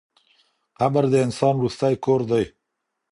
قبر 0.79 1.03
د 1.11 1.15
انسان 1.25 1.53
وروستی 1.57 1.93
کور 2.05 2.21
دی. 2.31 2.45